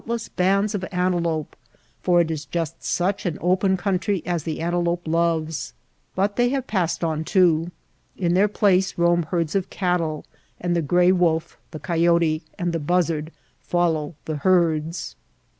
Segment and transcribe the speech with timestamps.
[0.07, 1.55] less bands of antelope,
[2.01, 5.73] for it is just such an open country as the antelope loves;
[6.15, 7.69] but they have passed on, too.
[8.17, 10.25] In their place roam herds of cattle,
[10.59, 15.15] and the gray wolf, the coyote, and the buzzard follow the herds.